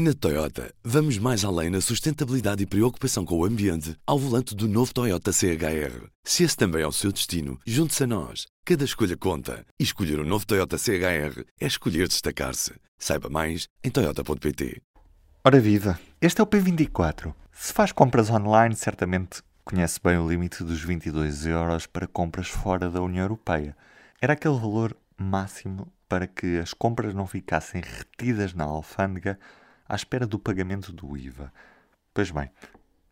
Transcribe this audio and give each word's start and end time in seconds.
Na 0.00 0.14
Toyota, 0.14 0.72
vamos 0.84 1.18
mais 1.18 1.44
além 1.44 1.70
na 1.70 1.80
sustentabilidade 1.80 2.62
e 2.62 2.66
preocupação 2.66 3.24
com 3.24 3.36
o 3.36 3.44
ambiente 3.44 3.96
ao 4.06 4.16
volante 4.16 4.54
do 4.54 4.68
novo 4.68 4.94
Toyota 4.94 5.32
CHR. 5.32 6.06
Se 6.22 6.44
esse 6.44 6.56
também 6.56 6.82
é 6.82 6.86
o 6.86 6.92
seu 6.92 7.10
destino, 7.10 7.58
junte-se 7.66 8.04
a 8.04 8.06
nós. 8.06 8.46
Cada 8.64 8.84
escolha 8.84 9.16
conta. 9.16 9.66
E 9.76 9.82
escolher 9.82 10.20
o 10.20 10.22
um 10.22 10.24
novo 10.24 10.46
Toyota 10.46 10.78
CHR 10.78 11.42
é 11.60 11.66
escolher 11.66 12.06
destacar-se. 12.06 12.74
Saiba 12.96 13.28
mais 13.28 13.66
em 13.82 13.90
Toyota.pt. 13.90 14.80
Ora 15.44 15.58
viva! 15.58 15.98
Este 16.20 16.40
é 16.40 16.44
o 16.44 16.46
P24. 16.46 17.34
Se 17.50 17.72
faz 17.72 17.90
compras 17.90 18.30
online, 18.30 18.76
certamente 18.76 19.42
conhece 19.64 19.98
bem 20.00 20.16
o 20.16 20.28
limite 20.28 20.62
dos 20.62 20.80
22 20.80 21.44
euros 21.46 21.88
para 21.88 22.06
compras 22.06 22.46
fora 22.46 22.88
da 22.88 23.02
União 23.02 23.24
Europeia. 23.24 23.76
Era 24.22 24.34
aquele 24.34 24.60
valor 24.60 24.96
máximo 25.16 25.92
para 26.08 26.28
que 26.28 26.56
as 26.56 26.72
compras 26.72 27.14
não 27.14 27.26
ficassem 27.26 27.82
retidas 27.82 28.54
na 28.54 28.62
alfândega 28.62 29.36
à 29.88 29.96
espera 29.96 30.26
do 30.26 30.38
pagamento 30.38 30.92
do 30.92 31.16
IVA. 31.16 31.52
Pois 32.12 32.30
bem, 32.30 32.50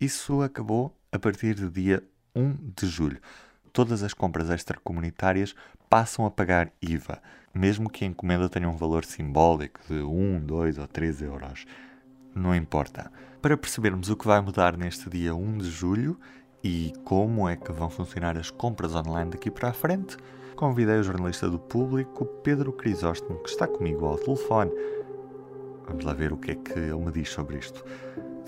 isso 0.00 0.42
acabou 0.42 0.96
a 1.10 1.18
partir 1.18 1.54
do 1.54 1.70
dia 1.70 2.02
1 2.34 2.72
de 2.76 2.86
julho. 2.86 3.20
Todas 3.72 4.02
as 4.02 4.12
compras 4.12 4.50
extracomunitárias 4.50 5.54
passam 5.88 6.26
a 6.26 6.30
pagar 6.30 6.70
IVA, 6.82 7.22
mesmo 7.54 7.88
que 7.88 8.04
a 8.04 8.08
encomenda 8.08 8.48
tenha 8.48 8.68
um 8.68 8.76
valor 8.76 9.04
simbólico 9.04 9.80
de 9.88 10.02
1, 10.02 10.40
2 10.40 10.78
ou 10.78 10.86
3 10.86 11.22
euros. 11.22 11.64
Não 12.34 12.54
importa. 12.54 13.10
Para 13.40 13.56
percebermos 13.56 14.10
o 14.10 14.16
que 14.16 14.26
vai 14.26 14.40
mudar 14.40 14.76
neste 14.76 15.08
dia 15.08 15.34
1 15.34 15.58
de 15.58 15.70
julho 15.70 16.18
e 16.62 16.92
como 17.04 17.48
é 17.48 17.56
que 17.56 17.72
vão 17.72 17.88
funcionar 17.88 18.36
as 18.36 18.50
compras 18.50 18.94
online 18.94 19.30
daqui 19.30 19.50
para 19.50 19.70
a 19.70 19.72
frente, 19.72 20.16
convidei 20.56 20.96
o 20.96 21.02
jornalista 21.02 21.48
do 21.48 21.58
público 21.58 22.26
Pedro 22.42 22.72
Crisóstomo, 22.72 23.38
que 23.42 23.48
está 23.48 23.66
comigo 23.66 24.04
ao 24.04 24.18
telefone. 24.18 24.72
Vamos 25.86 26.04
lá 26.04 26.12
ver 26.12 26.32
o 26.32 26.36
que 26.36 26.50
é 26.50 26.54
que 26.54 26.78
ele 26.78 27.04
me 27.04 27.12
diz 27.12 27.28
sobre 27.30 27.58
isto. 27.58 27.84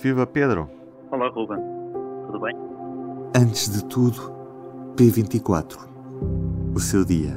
Viva 0.02 0.26
Pedro! 0.26 0.68
Olá 1.10 1.28
Ruben, 1.28 1.58
tudo 2.26 2.40
bem? 2.40 2.54
Antes 3.34 3.70
de 3.70 3.84
tudo, 3.88 4.18
P24. 4.96 5.78
O 6.74 6.80
seu 6.80 7.04
dia 7.04 7.34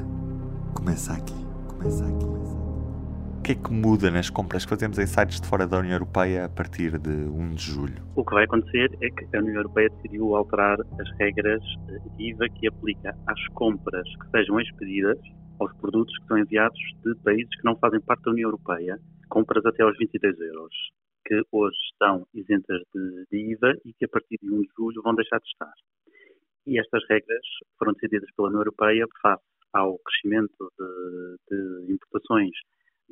começa 0.74 1.14
aqui. 1.14 1.36
Começa 1.68 2.04
aqui. 2.04 2.26
O 2.26 3.42
que 3.44 3.52
é 3.54 3.56
que 3.56 3.72
muda 3.72 4.12
nas 4.12 4.30
compras 4.30 4.66
que 4.66 4.70
fazemos 4.70 4.98
em 5.00 5.06
sites 5.06 5.40
de 5.40 5.48
fora 5.48 5.68
da 5.68 5.78
União 5.80 5.94
Europeia 5.94 6.46
a 6.46 6.50
partir 6.50 6.98
de 6.98 7.10
1 7.10 7.50
de 7.52 7.64
julho? 7.64 8.04
O 8.16 8.26
que 8.26 8.34
vai 8.34 8.44
acontecer 8.46 8.96
é 9.02 9.10
que 9.10 9.36
a 9.36 9.40
União 9.40 9.56
Europeia 9.56 9.90
decidiu 9.90 10.36
alterar 10.36 10.80
as 11.00 11.18
regras 11.20 11.62
de 12.18 12.30
IVA 12.30 12.50
que 12.50 12.68
aplica 12.68 13.16
às 13.28 13.48
compras 13.50 14.08
que 14.20 14.30
sejam 14.32 14.60
expedidas 14.60 15.18
aos 15.60 15.72
produtos 15.78 16.18
que 16.20 16.28
são 16.28 16.38
enviados 16.38 16.80
de 17.04 17.16
países 17.24 17.50
que 17.56 17.64
não 17.64 17.76
fazem 17.78 18.00
parte 18.02 18.24
da 18.24 18.32
União 18.32 18.48
Europeia 18.48 19.00
compras 19.32 19.66
até 19.66 19.82
aos 19.82 19.98
22 19.98 20.40
euros, 20.42 20.74
que 21.26 21.42
hoje 21.52 21.78
estão 21.92 22.28
isentas 22.34 22.82
de, 22.94 23.26
de 23.32 23.54
IVA 23.54 23.74
e 23.86 23.94
que 23.94 24.06
a 24.06 24.10
partir 24.10 24.38
de 24.42 24.52
1 24.52 24.62
de 24.62 24.70
julho 24.78 25.02
vão 25.02 25.16
deixar 25.16 25.40
de 25.40 25.48
estar. 25.48 25.74
E 26.68 26.78
estas 26.78 27.02
regras 27.10 27.46
foram 27.80 27.94
decididas 27.94 28.30
pela 28.36 28.50
União 28.50 28.62
Europeia 28.62 29.06
face 29.22 29.42
ao 29.74 29.98
crescimento 30.00 30.72
de, 30.78 31.86
de 31.88 31.94
importações 31.94 32.52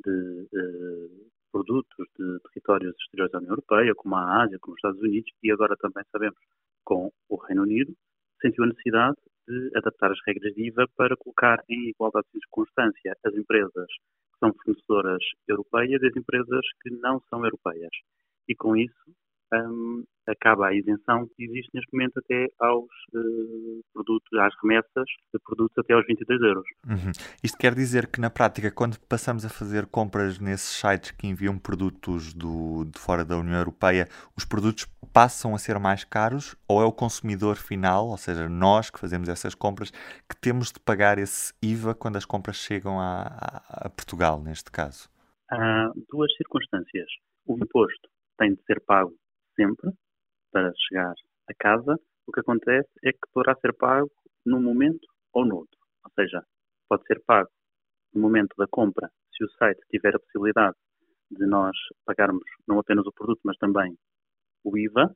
de 0.04 0.46
uh, 0.52 1.30
produtos 1.50 2.06
de 2.18 2.38
territórios 2.52 2.94
exteriores 3.00 3.32
da 3.32 3.38
União 3.38 3.52
Europeia, 3.52 3.94
como 3.96 4.14
a 4.14 4.42
Ásia, 4.42 4.58
como 4.60 4.74
os 4.74 4.78
Estados 4.78 5.00
Unidos, 5.00 5.32
e 5.42 5.50
agora 5.50 5.74
também 5.76 6.04
sabemos 6.12 6.38
com 6.84 7.10
o 7.28 7.36
Reino 7.36 7.62
Unido, 7.62 7.94
sentiu 8.42 8.64
a 8.64 8.66
necessidade 8.66 9.16
de 9.48 9.70
adaptar 9.74 10.12
as 10.12 10.18
regras 10.26 10.54
de 10.54 10.68
IVA 10.68 10.86
para 10.96 11.16
colocar 11.16 11.64
em 11.68 11.88
igualdade 11.88 12.26
de 12.32 12.40
circunstância 12.40 13.16
as 13.24 13.34
empresas 13.34 13.88
são 14.40 14.52
fornecedoras 14.54 15.22
europeias 15.46 16.02
e 16.02 16.06
as 16.06 16.16
empresas 16.16 16.66
que 16.82 16.90
não 16.90 17.22
são 17.30 17.44
europeias. 17.44 17.92
E 18.48 18.56
com 18.56 18.76
isso 18.76 19.14
um, 19.54 20.04
acaba 20.26 20.68
a 20.68 20.74
isenção 20.74 21.26
que 21.34 21.44
existe 21.44 21.70
neste 21.74 21.92
momento 21.92 22.18
até 22.18 22.46
aos 22.60 22.86
uh, 23.14 23.80
produtos, 23.92 24.38
às 24.38 24.54
remessas 24.62 25.06
de 25.32 25.40
produtos 25.44 25.76
até 25.78 25.94
aos 25.94 26.06
22 26.06 26.40
euros. 26.40 26.64
Uhum. 26.86 27.12
Isto 27.42 27.58
quer 27.58 27.74
dizer 27.74 28.06
que 28.06 28.20
na 28.20 28.30
prática, 28.30 28.70
quando 28.70 28.98
passamos 29.08 29.44
a 29.44 29.48
fazer 29.48 29.86
compras 29.86 30.38
nesses 30.38 30.68
sites 30.68 31.10
que 31.10 31.26
enviam 31.26 31.58
produtos 31.58 32.32
do, 32.32 32.84
de 32.84 32.98
fora 32.98 33.24
da 33.24 33.36
União 33.36 33.58
Europeia, 33.58 34.06
os 34.36 34.44
produtos 34.44 34.86
passam 35.12 35.54
a 35.54 35.58
ser 35.58 35.78
mais 35.78 36.04
caros 36.04 36.56
ou 36.68 36.80
é 36.80 36.84
o 36.84 36.92
consumidor 36.92 37.56
final, 37.56 38.08
ou 38.08 38.16
seja, 38.16 38.48
nós 38.48 38.90
que 38.90 39.00
fazemos 39.00 39.28
essas 39.28 39.54
compras, 39.54 39.90
que 39.90 40.36
temos 40.40 40.70
de 40.70 40.78
pagar 40.80 41.18
esse 41.18 41.52
IVA 41.62 41.94
quando 41.94 42.16
as 42.16 42.24
compras 42.24 42.56
chegam 42.56 43.00
a, 43.00 43.22
a, 43.22 43.86
a 43.86 43.90
Portugal, 43.90 44.40
neste 44.40 44.70
caso? 44.70 45.08
Há 45.50 45.90
duas 46.08 46.32
circunstâncias. 46.36 47.08
O 47.44 47.56
imposto 47.56 48.08
tem 48.38 48.54
de 48.54 48.62
ser 48.64 48.80
pago 48.86 49.12
sempre 49.54 49.90
para 50.52 50.72
chegar 50.88 51.14
a 51.48 51.54
casa, 51.58 51.96
o 52.26 52.32
que 52.32 52.40
acontece 52.40 52.88
é 53.04 53.12
que 53.12 53.18
poderá 53.32 53.56
ser 53.60 53.74
pago 53.74 54.10
num 54.44 54.60
momento 54.60 55.06
ou 55.32 55.44
no 55.44 55.56
outro. 55.56 55.78
Ou 56.04 56.10
seja, 56.12 56.44
pode 56.88 57.04
ser 57.04 57.22
pago 57.24 57.50
no 58.14 58.20
momento 58.22 58.54
da 58.56 58.66
compra, 58.66 59.10
se 59.36 59.44
o 59.44 59.50
site 59.52 59.80
tiver 59.90 60.14
a 60.14 60.18
possibilidade 60.18 60.76
de 61.30 61.46
nós 61.46 61.76
pagarmos 62.04 62.42
não 62.66 62.78
apenas 62.78 63.06
o 63.06 63.12
produto, 63.12 63.40
mas 63.44 63.56
também 63.58 63.96
o 64.64 64.76
IVA 64.76 65.14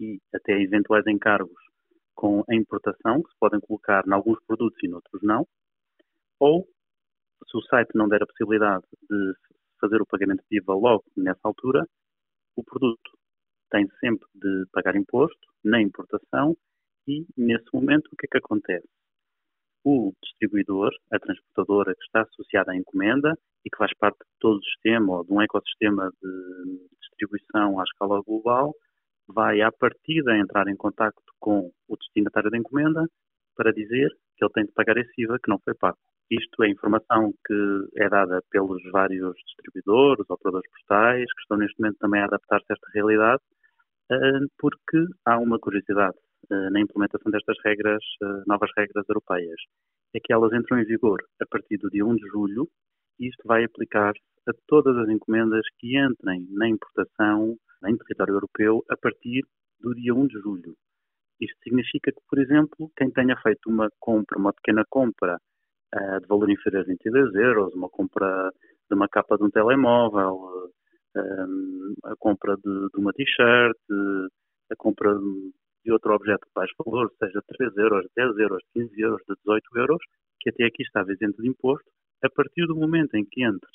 e 0.00 0.20
até 0.34 0.60
eventuais 0.60 1.06
encargos 1.06 1.62
com 2.14 2.44
a 2.48 2.54
importação, 2.54 3.22
que 3.22 3.30
se 3.30 3.38
podem 3.38 3.60
colocar 3.60 4.04
em 4.06 4.12
alguns 4.12 4.38
produtos 4.44 4.78
e 4.82 4.88
noutros 4.88 5.22
não, 5.22 5.46
ou 6.38 6.66
se 7.48 7.56
o 7.56 7.62
site 7.62 7.90
não 7.94 8.08
der 8.08 8.22
a 8.22 8.26
possibilidade 8.26 8.84
de 9.08 9.34
fazer 9.80 10.00
o 10.02 10.06
pagamento 10.06 10.44
de 10.50 10.58
IVA 10.58 10.74
logo 10.74 11.04
nessa 11.16 11.40
altura, 11.44 11.86
o 12.56 12.62
produto 12.62 13.10
tem 13.72 13.88
sempre 13.98 14.28
de 14.34 14.66
pagar 14.70 14.94
imposto 14.94 15.48
na 15.64 15.80
importação 15.80 16.54
e, 17.08 17.26
nesse 17.36 17.64
momento, 17.72 18.08
o 18.12 18.16
que 18.16 18.26
é 18.26 18.28
que 18.30 18.38
acontece? 18.38 18.86
O 19.84 20.12
distribuidor, 20.22 20.92
a 21.10 21.18
transportadora 21.18 21.94
que 21.94 22.04
está 22.04 22.22
associada 22.22 22.72
à 22.72 22.76
encomenda 22.76 23.36
e 23.64 23.70
que 23.70 23.76
faz 23.76 23.92
parte 23.98 24.18
de 24.18 24.38
todo 24.38 24.58
o 24.58 24.64
sistema 24.64 25.16
ou 25.16 25.24
de 25.24 25.32
um 25.32 25.42
ecossistema 25.42 26.12
de 26.22 26.88
distribuição 27.00 27.80
à 27.80 27.82
escala 27.82 28.22
global, 28.22 28.74
vai 29.26 29.60
à 29.62 29.72
partida 29.72 30.36
entrar 30.36 30.68
em 30.68 30.76
contato 30.76 31.20
com 31.40 31.72
o 31.88 31.96
destinatário 31.96 32.50
da 32.50 32.58
encomenda 32.58 33.08
para 33.56 33.72
dizer 33.72 34.08
que 34.36 34.44
ele 34.44 34.52
tem 34.52 34.64
de 34.64 34.72
pagar 34.72 34.96
esse 34.98 35.12
IVA 35.18 35.38
que 35.42 35.50
não 35.50 35.58
foi 35.64 35.74
pago. 35.74 35.98
Isto 36.30 36.62
é 36.62 36.70
informação 36.70 37.32
que 37.46 37.88
é 37.96 38.08
dada 38.08 38.42
pelos 38.50 38.82
vários 38.90 39.34
distribuidores, 39.46 40.28
operadores 40.28 40.70
postais, 40.70 41.26
que 41.32 41.42
estão 41.42 41.56
neste 41.56 41.78
momento 41.80 41.98
também 41.98 42.20
a 42.20 42.24
adaptar-se 42.24 42.66
a 42.70 42.74
esta 42.74 42.88
realidade 42.94 43.42
porque 44.58 45.04
há 45.24 45.38
uma 45.38 45.58
curiosidade 45.58 46.16
eh, 46.50 46.70
na 46.70 46.80
implementação 46.80 47.30
destas 47.30 47.56
regras, 47.64 48.02
eh, 48.22 48.42
novas 48.46 48.70
regras 48.76 49.08
europeias, 49.08 49.60
é 50.14 50.20
que 50.20 50.32
elas 50.32 50.52
entram 50.52 50.78
em 50.78 50.84
vigor 50.84 51.22
a 51.40 51.46
partir 51.46 51.78
do 51.78 51.88
dia 51.88 52.04
1 52.04 52.16
de 52.16 52.26
julho 52.28 52.68
e 53.18 53.28
isto 53.28 53.42
vai 53.46 53.64
aplicar 53.64 54.12
a 54.48 54.52
todas 54.66 54.96
as 54.96 55.08
encomendas 55.08 55.62
que 55.78 55.96
entrem 55.98 56.46
na 56.50 56.68
importação 56.68 57.56
em 57.86 57.96
território 57.96 58.34
europeu 58.34 58.84
a 58.90 58.96
partir 58.96 59.42
do 59.80 59.94
dia 59.94 60.14
1 60.14 60.26
de 60.26 60.38
julho. 60.40 60.74
Isto 61.40 61.58
significa 61.62 62.12
que, 62.12 62.20
por 62.28 62.38
exemplo, 62.38 62.90
quem 62.96 63.10
tenha 63.10 63.36
feito 63.42 63.68
uma 63.68 63.88
compra, 63.98 64.38
uma 64.38 64.52
pequena 64.52 64.84
compra 64.88 65.38
de 66.20 66.26
valor 66.26 66.50
inferior 66.50 66.82
a 66.82 66.86
22 66.86 67.34
euros, 67.34 67.74
uma 67.74 67.88
compra 67.88 68.50
de 68.88 68.96
uma 68.96 69.08
capa 69.08 69.36
de 69.36 69.44
um 69.44 69.50
telemóvel, 69.50 70.70
a 71.16 72.16
compra 72.18 72.56
de, 72.56 72.88
de 72.92 72.98
uma 72.98 73.12
t-shirt, 73.12 73.76
a 74.70 74.76
compra 74.76 75.14
de 75.84 75.92
outro 75.92 76.14
objeto 76.14 76.46
de 76.46 76.52
baixo 76.54 76.74
valor, 76.84 77.12
seja 77.18 77.42
3 77.46 77.76
euros, 77.76 78.06
10 78.16 78.38
euros, 78.38 78.62
15 78.72 79.00
euros, 79.00 79.22
de 79.28 79.34
18 79.44 79.78
euros, 79.78 80.02
que 80.40 80.50
até 80.50 80.64
aqui 80.64 80.82
estava 80.82 81.12
isento 81.12 81.42
de 81.42 81.48
imposto, 81.48 81.90
a 82.22 82.30
partir 82.30 82.66
do 82.66 82.76
momento 82.76 83.14
em 83.16 83.24
que 83.24 83.44
entre 83.44 83.68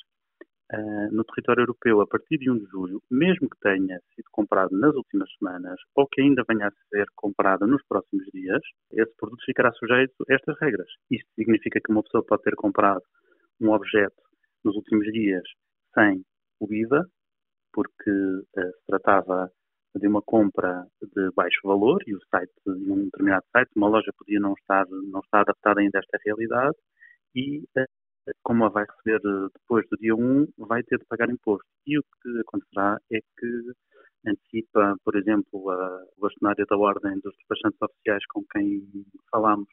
uh, 0.72 1.14
no 1.14 1.24
território 1.24 1.62
europeu 1.62 2.00
a 2.00 2.06
partir 2.06 2.38
de 2.38 2.50
1 2.50 2.58
de 2.58 2.64
julho, 2.66 3.02
mesmo 3.10 3.48
que 3.48 3.58
tenha 3.60 4.00
sido 4.14 4.28
comprado 4.32 4.76
nas 4.76 4.94
últimas 4.94 5.30
semanas 5.38 5.78
ou 5.94 6.06
que 6.06 6.22
ainda 6.22 6.42
venha 6.48 6.68
a 6.68 6.72
ser 6.88 7.06
comprado 7.14 7.66
nos 7.66 7.82
próximos 7.86 8.26
dias, 8.32 8.60
esse 8.92 9.14
produto 9.16 9.44
ficará 9.44 9.70
sujeito 9.72 10.14
a 10.28 10.34
estas 10.34 10.58
regras. 10.60 10.88
Isto 11.10 11.28
significa 11.34 11.80
que 11.80 11.92
uma 11.92 12.02
pessoa 12.02 12.24
pode 12.24 12.42
ter 12.42 12.54
comprado 12.54 13.02
um 13.60 13.70
objeto 13.70 14.22
nos 14.64 14.74
últimos 14.76 15.06
dias 15.12 15.42
sem 15.94 16.22
o 16.60 16.72
IVA, 16.72 17.04
porque 17.72 18.10
uh, 18.10 18.44
se 18.54 18.86
tratava 18.86 19.50
de 19.94 20.06
uma 20.06 20.22
compra 20.22 20.86
de 21.02 21.30
baixo 21.34 21.60
valor 21.64 22.02
e 22.06 22.14
o 22.14 22.20
site, 22.30 22.52
um 22.66 23.04
determinado 23.04 23.44
site, 23.52 23.70
uma 23.76 23.88
loja 23.88 24.12
podia 24.16 24.38
não 24.40 24.54
estar, 24.54 24.86
não 24.88 25.20
estar 25.20 25.40
adaptada 25.40 25.80
ainda 25.80 25.98
a 25.98 26.00
esta 26.00 26.18
realidade 26.24 26.76
e, 27.34 27.60
uh, 27.78 28.32
como 28.42 28.64
a 28.64 28.68
vai 28.68 28.84
receber 28.84 29.20
uh, 29.26 29.50
depois 29.54 29.86
do 29.90 29.96
dia 29.96 30.14
1, 30.14 30.48
vai 30.58 30.82
ter 30.82 30.98
de 30.98 31.06
pagar 31.06 31.30
imposto. 31.30 31.66
E 31.86 31.98
o 31.98 32.02
que 32.02 32.40
acontecerá 32.40 32.98
é 33.12 33.18
que 33.18 33.72
antecipa, 34.26 34.96
por 35.04 35.16
exemplo, 35.16 35.70
a, 35.70 36.04
o 36.16 36.20
bastonário 36.20 36.66
da 36.66 36.76
Ordem 36.76 37.18
dos 37.20 37.34
Despachantes 37.36 37.80
Oficiais 37.80 38.24
com 38.28 38.44
quem 38.52 38.82
falámos 39.30 39.68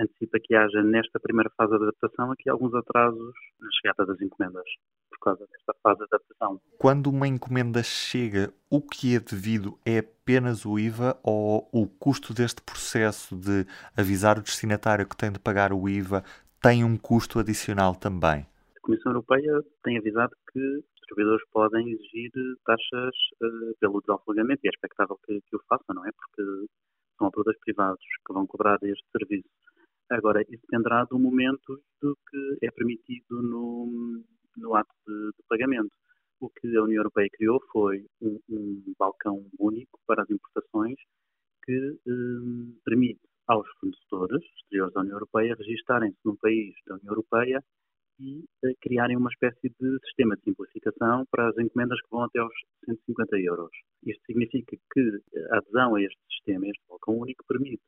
antecipa 0.00 0.38
que 0.42 0.54
haja 0.54 0.82
nesta 0.82 1.20
primeira 1.20 1.50
fase 1.56 1.76
de 1.76 1.82
adaptação 1.82 2.32
aqui 2.32 2.48
alguns 2.48 2.74
atrasos 2.74 3.34
na 3.60 3.68
chegada 3.72 4.06
das 4.06 4.20
encomendas 4.20 4.64
por 5.10 5.18
causa 5.18 5.46
desta 5.46 5.74
fase 5.82 5.98
de 5.98 6.04
adaptação. 6.04 6.60
Quando 6.78 7.08
uma 7.08 7.28
encomenda 7.28 7.82
chega, 7.82 8.52
o 8.70 8.80
que 8.80 9.14
é 9.14 9.20
devido 9.20 9.78
é 9.84 9.98
apenas 9.98 10.64
o 10.64 10.78
IVA 10.78 11.18
ou 11.22 11.68
o 11.72 11.86
custo 11.86 12.32
deste 12.32 12.62
processo 12.62 13.36
de 13.36 13.66
avisar 13.96 14.38
o 14.38 14.42
destinatário 14.42 15.06
que 15.06 15.16
tem 15.16 15.30
de 15.30 15.38
pagar 15.38 15.72
o 15.72 15.88
IVA 15.88 16.24
tem 16.62 16.84
um 16.84 16.96
custo 16.96 17.38
adicional 17.38 17.94
também? 17.94 18.46
A 18.76 18.80
Comissão 18.82 19.12
Europeia 19.12 19.62
tem 19.82 19.98
avisado 19.98 20.32
que 20.52 20.60
os 20.60 20.84
distribuidores 20.96 21.46
podem 21.52 21.90
exigir 21.90 22.30
taxas 22.64 23.14
uh, 23.42 23.74
pelo 23.80 24.00
desalfagamento 24.00 24.60
e 24.64 24.68
é 24.68 24.70
expectável 24.70 25.18
que, 25.26 25.40
que 25.40 25.56
o 25.56 25.60
façam, 25.68 25.94
não 25.94 26.06
é? 26.06 26.10
Porque 26.12 26.66
são 27.18 27.28
operadores 27.28 27.60
privados 27.60 28.04
que 28.26 28.32
vão 28.32 28.46
cobrar 28.46 28.78
este 28.82 29.04
serviço. 29.12 29.48
Agora, 30.10 30.42
isso 30.42 30.62
dependerá 30.62 31.04
do 31.04 31.18
momento 31.18 31.80
do 32.02 32.16
que 32.28 32.66
é 32.66 32.70
permitido 32.72 33.40
no, 33.42 34.22
no 34.56 34.74
ato 34.74 34.92
de, 35.06 35.26
de, 35.26 35.42
pagamento. 35.48 35.94
O 36.40 36.50
que 36.50 36.76
a 36.76 36.82
União 36.82 37.00
Europeia 37.00 37.28
criou 37.32 37.60
foi 37.70 38.04
um, 38.20 38.40
um 38.48 38.94
balcão 38.98 39.46
único 39.58 40.00
para 40.06 40.22
as 40.22 40.30
importações 40.30 40.96
que 41.64 41.96
um, 42.08 42.76
permite 42.84 43.20
aos 43.46 43.68
fornecedores 43.78 44.42
exteriores 44.56 44.94
da 44.94 45.00
União 45.00 45.14
Europeia 45.14 45.54
registarem-se 45.54 46.18
num 46.24 46.36
país 46.36 46.74
da 46.86 46.94
União 46.94 47.12
Europeia 47.12 47.62
e 48.18 48.44
uh, 48.64 48.74
criarem 48.80 49.16
uma 49.16 49.30
espécie 49.30 49.68
de 49.80 49.98
sistema 50.06 50.36
de 50.36 50.42
simplificação 50.42 51.24
para 51.30 51.50
as 51.50 51.58
encomendas 51.58 52.00
que 52.00 52.10
vão 52.10 52.24
até 52.24 52.40
aos 52.40 52.54
150 52.84 53.38
euros. 53.38 53.70
Isto 54.04 54.22
significa 54.26 54.76
que 54.92 55.20
a 55.52 55.58
adesão 55.58 55.94
a 55.94 56.02
este 56.02 56.18
sistema, 56.32 56.66
este 56.66 56.82
balcão 56.88 57.16
único, 57.16 57.44
permite 57.46 57.82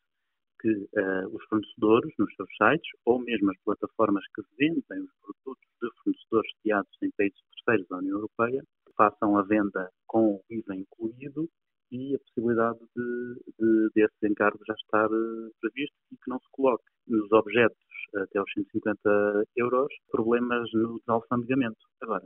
que 0.63 0.71
uh, 0.71 1.29
os 1.37 1.45
fornecedores, 1.49 2.13
nos 2.19 2.33
seus 2.37 2.49
sites, 2.57 2.89
ou 3.05 3.19
mesmo 3.19 3.51
as 3.51 3.59
plataformas 3.65 4.25
que 4.35 4.43
vendem 4.57 5.03
os 5.03 5.13
produtos 5.21 5.69
de 5.83 5.91
fornecedores 6.03 6.51
sediados 6.57 6.99
em 7.03 7.11
países 7.11 7.39
terceiros 7.51 7.89
da 7.89 7.99
União 7.99 8.17
Europeia, 8.17 8.63
façam 8.97 9.37
a 9.37 9.43
venda 9.43 9.91
com 10.07 10.37
o 10.37 10.43
IVA 10.49 10.77
incluído 10.77 11.49
e 11.91 12.15
a 12.15 12.19
possibilidade 12.21 12.79
de, 12.97 13.35
de 13.59 13.91
desse 13.95 14.27
encargo 14.27 14.61
já 14.67 14.75
estar 14.75 15.11
uh, 15.11 15.51
previsto 15.61 15.97
e 16.13 16.17
que 16.17 16.31
não 16.31 16.39
se 16.39 16.47
coloque 16.53 16.85
nos 17.09 17.31
objetos 17.33 17.77
até 18.15 18.39
aos 18.39 18.53
150 18.53 19.45
euros 19.57 19.93
problemas 20.11 20.69
no 20.73 20.99
desalfandegamento. 21.01 21.81
Agora, 22.01 22.25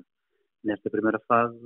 nesta 0.63 0.91
primeira 0.91 1.19
fase, 1.27 1.59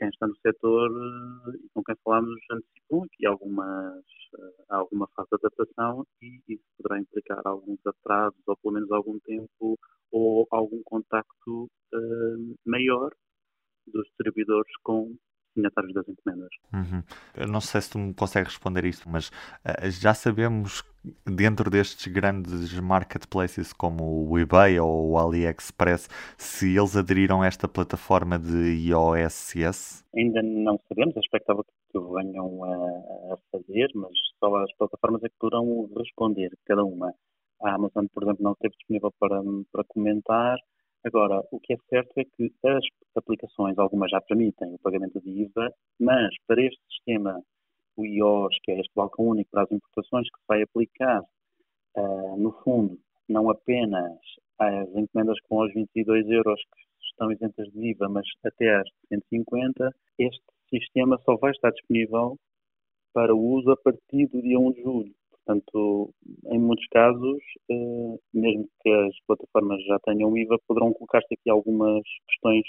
quem 0.00 0.08
está 0.08 0.26
no 0.26 0.36
setor 0.38 0.90
eh, 0.90 1.58
e 1.62 1.68
com 1.74 1.84
quem 1.84 1.94
falámos 2.02 2.40
antecipam 2.50 3.04
aqui 3.04 3.26
algumas, 3.26 4.04
eh, 4.38 4.64
alguma 4.70 5.06
fase 5.14 5.28
de 5.30 5.36
adaptação 5.36 6.06
e 6.22 6.40
isso 6.48 6.64
poderá 6.78 6.98
implicar 6.98 7.42
alguns 7.44 7.78
atrasos 7.86 8.40
ou 8.46 8.56
pelo 8.56 8.74
menos 8.74 8.90
algum 8.90 9.20
tempo 9.20 9.78
ou 10.10 10.48
algum 10.50 10.82
contacto 10.82 11.70
uh, 11.94 12.56
maior 12.66 13.12
dos 13.86 14.04
distribuidores 14.06 14.72
com 14.82 15.14
signatários 15.52 15.94
das 15.94 16.08
encomendas. 16.08 16.50
Uhum. 16.72 17.02
Eu 17.36 17.46
não 17.46 17.60
sei 17.60 17.80
se 17.80 17.90
tu 17.90 17.98
me 17.98 18.14
consegues 18.14 18.54
responder 18.54 18.84
isto, 18.86 19.08
mas 19.08 19.28
uh, 19.28 19.90
já 19.90 20.14
sabemos 20.14 20.82
dentro 21.24 21.70
destes 21.70 22.12
grandes 22.12 22.78
marketplaces 22.80 23.72
como 23.72 24.28
o 24.28 24.38
eBay 24.38 24.78
ou 24.78 25.10
o 25.10 25.18
AliExpress 25.18 26.08
se 26.36 26.76
eles 26.76 26.96
aderiram 26.96 27.42
a 27.42 27.46
esta 27.46 27.66
plataforma 27.66 28.38
de 28.38 28.88
iOSS? 28.88 30.04
Ainda 30.16 30.42
não 30.42 30.78
sabemos, 30.88 31.16
é 31.16 31.20
expectável 31.20 31.64
que 31.64 31.98
venham 31.98 32.64
a, 32.64 33.34
a 33.34 33.38
fazer, 33.52 33.88
mas 33.94 34.12
só 34.38 34.54
as 34.56 34.72
plataformas 34.76 35.22
é 35.24 35.28
que 35.28 35.36
poderão 35.38 35.88
responder, 35.96 36.50
cada 36.66 36.84
uma. 36.84 37.14
A 37.62 37.74
Amazon, 37.74 38.06
por 38.12 38.22
exemplo, 38.22 38.42
não 38.42 38.52
esteve 38.52 38.74
disponível 38.76 39.12
para, 39.18 39.40
para 39.72 39.84
comentar, 39.88 40.58
Agora, 41.02 41.42
o 41.50 41.58
que 41.58 41.72
é 41.72 41.76
certo 41.88 42.12
é 42.18 42.24
que 42.24 42.52
as 42.62 42.84
aplicações, 43.16 43.78
algumas 43.78 44.10
já 44.10 44.20
permitem 44.20 44.74
o 44.74 44.78
pagamento 44.78 45.18
de 45.20 45.30
IVA, 45.30 45.72
mas 45.98 46.28
para 46.46 46.62
este 46.62 46.80
sistema, 46.90 47.40
o 48.00 48.06
IOS, 48.06 48.56
que 48.62 48.72
é 48.72 48.80
este 48.80 48.92
balcão 48.94 49.26
único 49.26 49.50
para 49.50 49.64
as 49.64 49.72
importações, 49.72 50.26
que 50.28 50.40
vai 50.48 50.62
aplicar, 50.62 51.22
uh, 51.96 52.36
no 52.36 52.52
fundo, 52.62 52.98
não 53.28 53.50
apenas 53.50 54.18
às 54.58 54.88
encomendas 54.94 55.38
com 55.48 55.62
os 55.62 55.72
22 55.72 56.28
euros 56.28 56.60
que 56.60 57.06
estão 57.06 57.32
isentas 57.32 57.68
de 57.72 57.90
IVA, 57.90 58.08
mas 58.08 58.26
até 58.44 58.76
às 58.76 58.88
150, 59.08 59.94
este 60.18 60.42
sistema 60.68 61.18
só 61.24 61.36
vai 61.36 61.50
estar 61.50 61.70
disponível 61.70 62.36
para 63.12 63.34
uso 63.34 63.70
a 63.72 63.76
partir 63.76 64.26
do 64.28 64.42
dia 64.42 64.58
1 64.58 64.72
de 64.72 64.82
julho. 64.82 65.14
Portanto, 65.30 66.14
em 66.46 66.58
muitos 66.58 66.86
casos, 66.88 67.42
eh, 67.70 68.18
mesmo 68.32 68.68
que 68.82 68.90
as 68.90 69.14
plataformas 69.26 69.82
já 69.84 69.98
tenham 70.00 70.36
IVA, 70.36 70.58
poderão 70.66 70.92
colocar-se 70.92 71.34
aqui 71.34 71.50
algumas 71.50 72.02
questões 72.28 72.62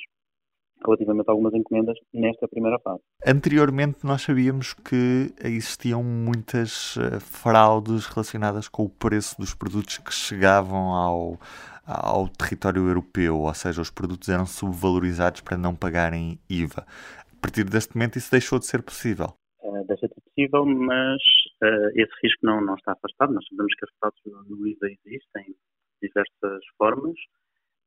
relativamente 0.86 1.30
a 1.30 1.31
algumas 1.31 1.54
encomendas 1.54 1.98
nesta 2.13 2.48
primeira 2.48 2.80
fase. 2.80 3.01
Anteriormente 3.25 4.06
nós 4.06 4.22
sabíamos 4.22 4.74
que 4.74 5.33
existiam 5.44 6.04
muitas 6.04 6.98
eh, 6.98 7.19
fraudes 7.19 8.06
relacionadas 8.07 8.68
com 8.68 8.83
o 8.83 8.89
preço 8.89 9.39
dos 9.39 9.54
produtos 9.54 9.98
que 9.98 10.13
chegavam 10.13 10.94
ao, 10.94 11.39
ao 11.86 12.28
território 12.28 12.88
europeu, 12.88 13.39
ou 13.39 13.54
seja, 13.54 13.81
os 13.81 13.89
produtos 13.89 14.30
eram 14.30 14.45
subvalorizados 14.45 15.42
para 15.42 15.57
não 15.57 15.75
pagarem 15.75 16.39
IVA. 16.50 16.86
A 17.31 17.42
partir 17.42 17.63
deste 17.63 17.95
momento 17.95 18.18
isso 18.18 18.31
deixou 18.31 18.60
de 18.60 18.66
ser 18.66 18.81
possível. 18.84 19.34
Uh, 19.63 19.86
deixa 19.88 20.07
de 20.07 20.13
ser 20.13 20.22
possível, 20.22 20.66
mas 20.66 21.22
uh, 21.63 21.89
esse 21.95 22.12
risco 22.24 22.45
não, 22.45 22.62
não 22.62 22.75
está 22.75 22.94
afastado. 22.94 23.34
Nós 23.34 23.45
sabemos 23.50 23.74
que 23.75 23.86
as 23.86 23.92
fraudes 24.00 24.50
no 24.50 24.68
IVA 24.68 24.88
existem 25.06 25.44
de 25.45 26.07
diversas 26.07 26.63
formas 26.77 27.16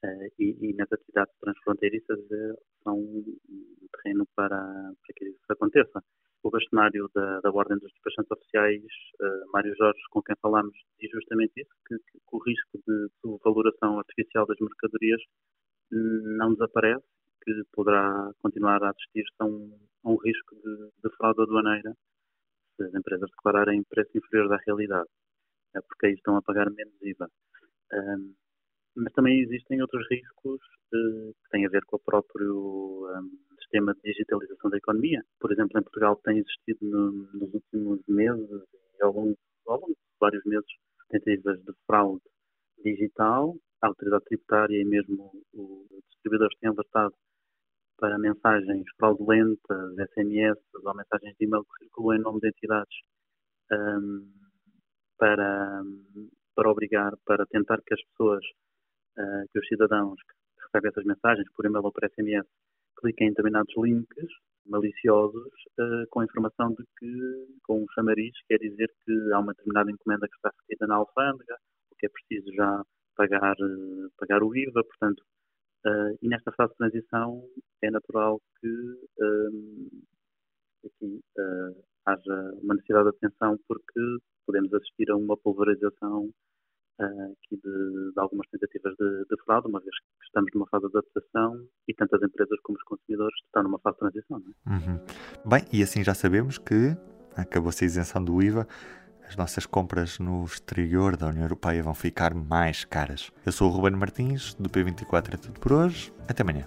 uh, 0.05 0.29
e, 0.39 0.57
e, 0.61 0.75
nas 0.75 0.91
atividades 0.93 1.35
transfronteiriças 1.41 2.19
são 2.85 3.03
terreno 4.03 4.27
para, 4.37 4.59
para 4.59 5.15
que 5.17 5.25
isso 5.25 5.51
aconteça. 5.51 6.03
O 6.43 6.51
bastonário 6.51 7.09
da, 7.15 7.41
da 7.41 7.51
Ordem 7.51 7.79
dos 7.79 7.91
Despachantes 7.93 8.31
Oficiais, 8.31 8.83
Mário 9.53 9.75
Jorge, 9.77 10.01
com 10.11 10.23
quem 10.23 10.37
falamos, 10.43 10.77
diz 11.01 11.11
justamente 11.11 11.53
isso, 11.57 11.71
que, 11.89 11.97
que 11.97 12.19
o 12.31 12.39
risco 12.39 12.79
de 12.87 13.09
subvaloração 13.23 13.99
artificial 13.99 14.47
das 14.47 14.59
mercadorias 14.61 15.23
não 15.91 16.53
desaparece, 16.53 17.05
que 17.43 17.63
poderá 17.73 18.31
continuar 18.43 18.83
a 18.83 18.91
assistir 18.91 19.25
a 19.39 19.45
um, 19.47 19.79
a 20.05 20.11
um 20.11 20.17
risco 20.17 20.55
de, 20.57 20.91
de 21.03 21.17
fraude 21.17 21.43
aduaneira 21.43 21.95
se 22.77 22.85
as 22.85 22.95
empresas 22.95 23.31
declararem 23.31 23.85
preço 23.85 24.11
inferior 24.17 24.49
da 24.49 24.59
realidade, 24.67 25.09
é 25.75 25.81
porque 25.81 26.07
aí 26.07 26.15
estão 26.15 26.37
a 26.37 26.43
pagar 26.43 26.71
menos 26.71 26.95
IVA. 27.03 27.29
Um, 27.93 28.35
mas 28.97 29.13
também 29.13 29.41
existem 29.41 29.81
outros 29.81 30.07
riscos 30.11 30.61
uh, 30.61 30.74
que 30.95 31.49
têm 31.51 31.67
a 31.67 31.71
ver 31.71 31.85
com 31.87 31.97
o 31.97 32.01
próprio 32.01 33.09
um, 33.19 33.31
sistema 33.61 33.93
de 33.95 34.01
digitalização 34.03 34.71
da 34.71 34.77
economia. 34.77 35.23
Por 35.41 35.53
exemplo, 35.53 35.79
em 35.79 35.83
Portugal 35.83 36.17
tem 36.25 36.39
existido 36.39 36.79
no, 36.83 37.11
nos 37.33 37.55
últimos 37.55 38.01
meses 38.07 38.49
e 39.01 39.03
ao 39.03 39.13
longo, 39.13 39.37
ao 39.67 39.81
longo 39.81 39.89
de 39.89 39.99
vários 40.21 40.45
meses 40.45 40.67
tentativas 41.09 41.59
de 41.65 41.73
fraude 41.87 42.23
digital. 42.85 43.57
A 43.83 43.89
autoridade 43.89 44.25
tributária 44.27 44.81
e 44.81 44.85
mesmo 44.85 45.33
os 45.53 46.05
distribuidores 46.11 46.57
têm 46.61 46.71
alertado 46.71 47.15
para 47.99 48.19
mensagens 48.19 48.85
fraudulentas, 48.97 49.95
SMS 50.15 50.59
ou 50.75 50.95
mensagens 50.95 51.37
de 51.39 51.45
e-mail 51.45 51.65
que 51.65 51.85
circulam 51.85 52.19
em 52.19 52.23
nome 52.23 52.41
de 52.41 52.49
entidades 52.49 52.97
um, 53.73 54.33
para, 55.19 55.83
para 56.55 56.71
obrigar, 56.71 57.13
para 57.25 57.47
tentar 57.47 57.81
que 57.83 57.95
as 57.95 58.03
pessoas, 58.11 58.45
uh, 59.19 59.47
que 59.53 59.59
os 59.59 59.69
cidadãos 59.69 60.21
que 60.23 60.44
recebem 60.75 60.91
essas 60.91 61.05
mensagens 61.05 61.47
por 61.55 61.65
e-mail 61.65 61.85
ou 61.85 61.93
por 61.93 62.05
SMS, 62.05 62.47
cliquem 62.99 63.29
em 63.29 63.31
determinados 63.31 63.73
links 63.77 64.29
maliciosos 64.67 65.53
uh, 65.79 66.07
com 66.11 66.21
a 66.21 66.25
informação 66.25 66.71
de 66.71 66.85
que, 66.99 67.47
com 67.65 67.83
um 67.83 67.87
chamariz, 67.95 68.33
quer 68.49 68.59
dizer 68.59 68.91
que 69.05 69.33
há 69.33 69.39
uma 69.39 69.53
determinada 69.53 69.91
encomenda 69.91 70.27
que 70.27 70.37
está 70.37 70.51
retida 70.61 70.87
na 70.87 70.97
alfândega, 70.97 71.57
ou 71.91 71.97
que 71.99 72.07
é 72.07 72.09
preciso 72.09 72.53
já 72.55 72.83
pagar, 73.17 73.55
uh, 73.61 74.11
pagar 74.19 74.43
o 74.43 74.55
IVA, 74.57 74.83
portanto, 74.85 75.23
Uh, 75.87 76.17
e 76.23 76.29
nesta 76.29 76.51
fase 76.53 76.71
de 76.71 76.79
transição 76.79 77.45
é 77.83 77.91
natural 77.91 78.41
que 78.59 78.69
aqui 80.87 81.21
haja 82.07 82.53
uma 82.63 82.73
necessidade 82.73 83.11
de 83.11 83.17
atenção 83.19 83.59
porque 83.69 84.01
podemos 84.47 84.73
assistir 84.73 85.11
a 85.11 85.17
uma 85.19 85.37
pulverização 85.37 86.31
aqui 86.99 87.57
de, 87.57 88.13
de, 88.13 88.19
algumas 88.19 88.49
tentativas 88.49 88.95
de, 88.97 89.25
de, 89.27 89.43
fraude, 89.45 89.69
uma 89.69 89.81
vez 89.81 89.95
estamos 90.35 90.51
numa 90.55 90.67
fase 90.67 90.89
de 90.89 90.99
adaptação 90.99 91.67
e 91.87 91.95
tanto 91.95 92.17
as 92.17 92.23
empresas 92.23 92.59
como 92.63 92.77
os 92.77 92.85
consumidores 92.85 93.35
estão 93.47 93.63
numa 93.63 93.79
fase 93.79 93.97
de 93.97 94.01
transição. 94.01 94.43
É? 94.67 94.71
Uhum. 94.71 95.01
Bem, 95.45 95.65
e 95.73 95.83
assim 95.83 96.03
já 96.03 96.15
sabemos 96.15 96.59
que 96.59 96.97
acabou-se 97.37 97.85
a 97.85 97.87
isenção 97.87 98.23
do 98.25 98.43
IVA 98.43 98.67
as 99.27 99.37
nossas 99.37 99.65
compras 99.65 100.19
no 100.19 100.45
exterior 100.45 101.17
da 101.17 101.29
União 101.29 101.45
Europeia 101.45 101.83
vão 101.83 101.95
ficar 101.95 102.35
mais 102.35 102.85
caras. 102.85 103.33
Eu 103.45 103.53
sou 103.53 103.71
o 103.71 103.73
Ruben 103.73 103.99
Martins, 103.99 104.55
do 104.55 104.69
P24 104.69 105.35
é 105.35 105.37
tudo 105.39 105.59
por 105.59 105.73
hoje. 105.73 106.13
Até 106.29 106.43
amanhã. 106.43 106.67